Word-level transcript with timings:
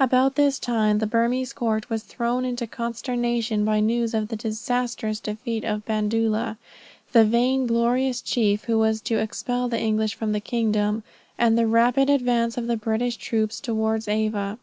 About 0.00 0.34
this 0.34 0.58
time 0.58 0.98
the 0.98 1.06
Burmese 1.06 1.52
court 1.52 1.88
was 1.88 2.02
thrown 2.02 2.44
into 2.44 2.66
consternation 2.66 3.64
by 3.64 3.78
news 3.78 4.12
of 4.12 4.26
the 4.26 4.34
disastrous 4.34 5.20
defeat 5.20 5.64
of 5.64 5.84
Bandoola, 5.84 6.56
the 7.12 7.24
vain 7.24 7.64
glorious 7.68 8.20
chief 8.20 8.64
who 8.64 8.76
was 8.76 9.00
to 9.02 9.20
expel 9.20 9.68
the 9.68 9.78
English 9.78 10.16
from 10.16 10.32
the 10.32 10.40
kingdom; 10.40 11.04
and 11.38 11.56
the 11.56 11.68
rapid 11.68 12.10
advance 12.10 12.58
of 12.58 12.66
the 12.66 12.76
British 12.76 13.18
troops 13.18 13.60
towards 13.60 14.08
Ava. 14.08 14.58